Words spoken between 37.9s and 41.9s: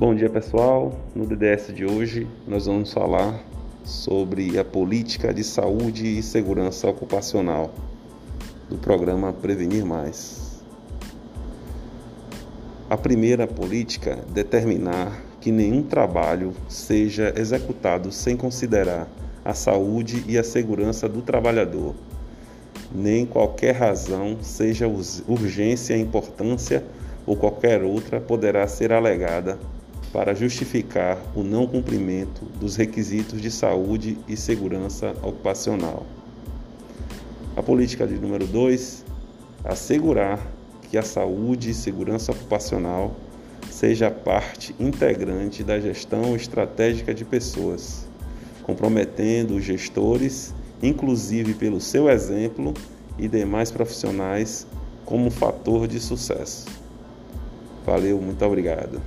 de número 2, assegurar que a saúde e